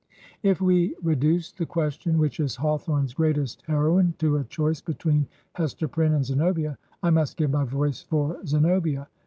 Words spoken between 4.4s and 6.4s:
choice between Hester Prynne and